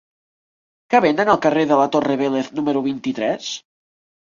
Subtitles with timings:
[0.93, 3.57] Què venen al carrer de la Torre Vélez número vint-i-tres?